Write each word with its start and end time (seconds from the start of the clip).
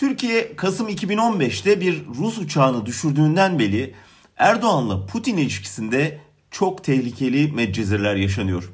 Türkiye 0.00 0.56
Kasım 0.56 0.88
2015'te 0.88 1.80
bir 1.80 2.06
Rus 2.18 2.38
uçağını 2.38 2.86
düşürdüğünden 2.86 3.58
beri 3.58 3.94
Erdoğan'la 4.36 5.06
Putin 5.06 5.36
ilişkisinde 5.36 6.20
çok 6.50 6.84
tehlikeli 6.84 7.52
medcezirler 7.52 8.16
yaşanıyor. 8.16 8.72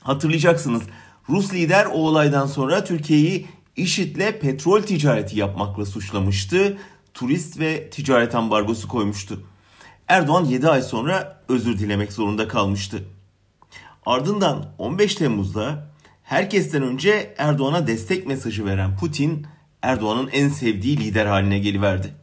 Hatırlayacaksınız 0.00 0.82
Rus 1.28 1.54
lider 1.54 1.86
o 1.86 1.98
olaydan 1.98 2.46
sonra 2.46 2.84
Türkiye'yi 2.84 3.46
IŞİD'le 3.76 4.40
petrol 4.40 4.82
ticareti 4.82 5.38
yapmakla 5.38 5.86
suçlamıştı. 5.86 6.78
Turist 7.14 7.60
ve 7.60 7.90
ticaret 7.90 8.34
ambargosu 8.34 8.88
koymuştu. 8.88 9.42
Erdoğan 10.08 10.44
7 10.44 10.68
ay 10.68 10.82
sonra 10.82 11.42
özür 11.48 11.78
dilemek 11.78 12.12
zorunda 12.12 12.48
kalmıştı. 12.48 13.04
Ardından 14.06 14.66
15 14.78 15.14
Temmuz'da 15.14 15.90
herkesten 16.22 16.82
önce 16.82 17.34
Erdoğan'a 17.38 17.86
destek 17.86 18.26
mesajı 18.26 18.66
veren 18.66 18.96
Putin, 18.96 19.46
Erdoğan'ın 19.82 20.28
en 20.32 20.48
sevdiği 20.48 20.96
lider 20.96 21.26
haline 21.26 21.58
geliverdi. 21.58 22.14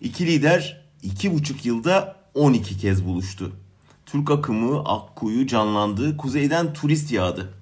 İki 0.00 0.26
lider 0.26 0.84
2,5 1.04 1.54
yılda 1.68 2.16
12 2.34 2.78
kez 2.78 3.04
buluştu. 3.04 3.52
Türk 4.06 4.30
akımı 4.30 4.84
Akkuyu 4.84 5.46
canlandı, 5.46 6.16
kuzeyden 6.16 6.72
turist 6.72 7.12
yağdı. 7.12 7.54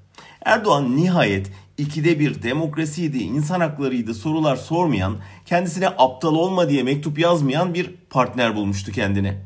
Erdoğan 0.45 0.97
nihayet 0.97 1.51
ikide 1.79 2.19
bir 2.19 2.43
demokrasiydi, 2.43 3.19
insan 3.19 3.61
haklarıydı 3.61 4.15
sorular 4.15 4.57
sormayan, 4.57 5.17
kendisine 5.47 5.89
aptal 5.89 6.35
olma 6.35 6.69
diye 6.69 6.83
mektup 6.83 7.19
yazmayan 7.19 7.75
bir 7.75 7.95
partner 8.11 8.57
bulmuştu 8.57 8.93
kendine. 8.93 9.43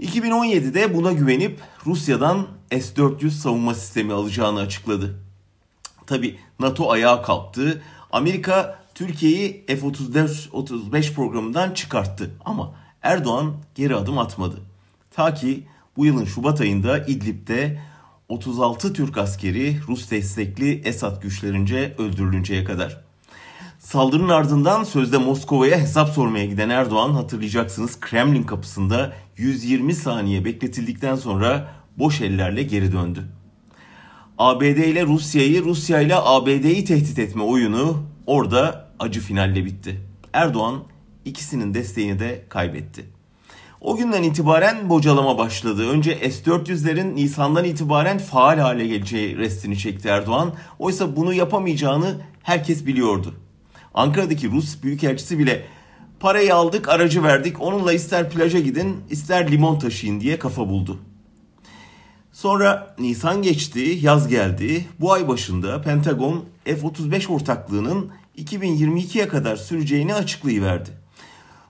2017'de 0.00 0.94
buna 0.94 1.12
güvenip 1.12 1.60
Rusya'dan 1.86 2.46
S-400 2.70 3.30
savunma 3.30 3.74
sistemi 3.74 4.12
alacağını 4.12 4.60
açıkladı. 4.60 5.20
Tabi 6.06 6.38
NATO 6.60 6.90
ayağa 6.90 7.22
kalktı. 7.22 7.82
Amerika 8.12 8.78
Türkiye'yi 9.00 9.64
F-35 9.66 11.14
programından 11.14 11.74
çıkarttı 11.74 12.30
ama 12.44 12.74
Erdoğan 13.02 13.54
geri 13.74 13.96
adım 13.96 14.18
atmadı. 14.18 14.56
Ta 15.10 15.34
ki 15.34 15.66
bu 15.96 16.06
yılın 16.06 16.24
Şubat 16.24 16.60
ayında 16.60 16.98
İdlib'de 16.98 17.80
36 18.28 18.92
Türk 18.92 19.18
askeri 19.18 19.76
Rus 19.88 20.10
destekli 20.10 20.82
Esad 20.84 21.22
güçlerince 21.22 21.94
öldürülünceye 21.98 22.64
kadar. 22.64 23.00
Saldırının 23.78 24.28
ardından 24.28 24.84
sözde 24.84 25.18
Moskova'ya 25.18 25.78
hesap 25.78 26.08
sormaya 26.08 26.46
giden 26.46 26.68
Erdoğan 26.70 27.10
hatırlayacaksınız 27.10 28.00
Kremlin 28.00 28.42
kapısında 28.42 29.12
120 29.36 29.94
saniye 29.94 30.44
bekletildikten 30.44 31.16
sonra 31.16 31.72
boş 31.98 32.20
ellerle 32.20 32.62
geri 32.62 32.92
döndü. 32.92 33.24
ABD 34.38 34.62
ile 34.62 35.06
Rusya'yı, 35.06 35.64
Rusya 35.64 36.00
ile 36.00 36.16
ABD'yi 36.16 36.84
tehdit 36.84 37.18
etme 37.18 37.42
oyunu 37.42 38.02
orada 38.26 38.89
acı 39.00 39.20
finalle 39.20 39.64
bitti. 39.64 40.00
Erdoğan 40.32 40.82
ikisinin 41.24 41.74
desteğini 41.74 42.18
de 42.18 42.44
kaybetti. 42.48 43.04
O 43.80 43.96
günden 43.96 44.22
itibaren 44.22 44.88
bocalama 44.88 45.38
başladı. 45.38 45.88
Önce 45.88 46.30
S-400'lerin 46.30 47.14
Nisan'dan 47.14 47.64
itibaren 47.64 48.18
faal 48.18 48.58
hale 48.58 48.86
geleceği 48.86 49.38
restini 49.38 49.78
çekti 49.78 50.08
Erdoğan. 50.08 50.54
Oysa 50.78 51.16
bunu 51.16 51.34
yapamayacağını 51.34 52.20
herkes 52.42 52.86
biliyordu. 52.86 53.34
Ankara'daki 53.94 54.50
Rus 54.50 54.82
Büyükelçisi 54.82 55.38
bile 55.38 55.64
parayı 56.20 56.54
aldık 56.54 56.88
aracı 56.88 57.22
verdik 57.22 57.60
onunla 57.60 57.92
ister 57.92 58.30
plaja 58.30 58.58
gidin 58.58 58.96
ister 59.10 59.50
limon 59.52 59.78
taşıyın 59.78 60.20
diye 60.20 60.38
kafa 60.38 60.68
buldu. 60.68 60.98
Sonra 62.32 62.94
Nisan 62.98 63.42
geçti, 63.42 63.98
yaz 64.02 64.28
geldi. 64.28 64.86
Bu 65.00 65.12
ay 65.12 65.28
başında 65.28 65.82
Pentagon 65.82 66.44
F-35 66.64 67.32
ortaklığının 67.32 68.10
2022'ye 68.44 69.28
kadar 69.28 69.56
süreceğini 69.56 70.14
açıklayıverdi. 70.14 70.90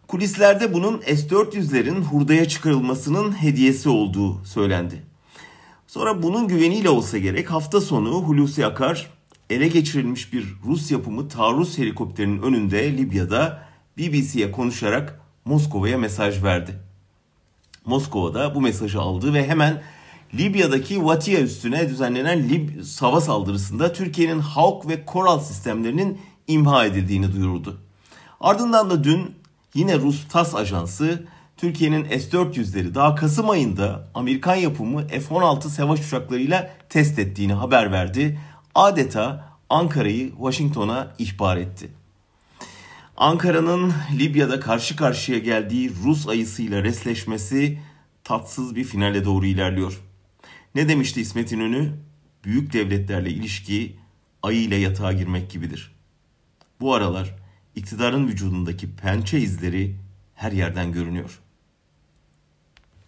Kulislerde 0.09 0.75
bunun 0.75 1.01
S-400'lerin 1.01 2.01
hurdaya 2.03 2.49
çıkarılmasının 2.49 3.43
hediyesi 3.43 3.89
olduğu 3.89 4.45
söylendi. 4.45 5.03
Sonra 5.87 6.23
bunun 6.23 6.49
güveniyle 6.49 6.89
olsa 6.89 7.19
gerek 7.19 7.51
hafta 7.51 7.81
sonu 7.81 8.11
Hulusi 8.11 8.67
Akar 8.67 9.11
ele 9.51 9.69
geçirilmiş 9.69 10.33
bir 10.33 10.47
Rus 10.67 10.91
yapımı 10.91 11.29
taarruz 11.29 11.79
helikopterinin 11.79 12.43
önünde 12.43 12.97
Libya'da 12.97 13.63
BBC'ye 13.99 14.53
konuşarak 14.53 15.21
Moskova'ya 15.45 15.99
mesaj 15.99 16.43
verdi. 16.43 16.79
Moskova'da 17.85 18.55
bu 18.55 18.61
mesajı 18.61 19.01
aldı 19.01 19.35
ve 19.35 19.49
hemen 19.49 19.83
Libya'daki 20.35 21.05
Vatia 21.05 21.41
üstüne 21.41 21.89
düzenlenen 21.89 22.49
Lib 22.49 22.69
hava 23.01 23.21
saldırısında 23.21 23.93
Türkiye'nin 23.93 24.39
Hawk 24.39 24.89
ve 24.89 25.05
Coral 25.13 25.39
sistemlerinin 25.39 26.19
imha 26.51 26.87
edildiğini 26.87 27.33
duyurdu. 27.33 27.81
Ardından 28.41 28.91
da 28.91 29.05
dün 29.05 29.35
yine 29.75 29.99
Rus 29.99 30.29
TAS 30.29 30.55
ajansı 30.55 31.27
Türkiye'nin 31.57 32.05
S-400'leri 32.05 32.95
daha 32.95 33.15
Kasım 33.15 33.51
ayında 33.51 34.09
Amerikan 34.15 34.55
yapımı 34.55 35.09
F-16 35.09 35.69
savaş 35.69 36.07
uçaklarıyla 36.07 36.71
test 36.89 37.19
ettiğini 37.19 37.53
haber 37.53 37.93
verdi. 37.93 38.41
Adeta 38.75 39.51
Ankara'yı 39.71 40.31
Washington'a 40.31 41.15
ihbar 41.19 41.57
etti. 41.57 41.91
Ankara'nın 43.17 43.93
Libya'da 44.19 44.61
karşı 44.61 44.97
karşıya 44.97 45.39
geldiği 45.39 45.93
Rus 46.05 46.29
ayısıyla 46.29 46.83
resleşmesi 46.83 47.79
tatsız 48.25 48.77
bir 48.77 48.85
finale 48.85 49.25
doğru 49.25 49.47
ilerliyor. 49.47 50.01
Ne 50.75 50.89
demişti 50.89 51.21
İsmet 51.21 51.53
İnönü? 51.53 51.93
Büyük 52.45 52.73
devletlerle 52.73 53.31
ilişki 53.31 53.97
ayı 54.43 54.61
ile 54.61 54.77
yatağa 54.77 55.13
girmek 55.13 55.51
gibidir. 55.51 55.93
Bu 56.81 56.95
aralar 56.95 57.35
iktidarın 57.75 58.29
vücudundaki 58.29 58.97
pençe 58.97 59.41
izleri 59.41 59.97
her 60.35 60.53
yerden 60.53 60.93
görünüyor.'' 60.93 61.50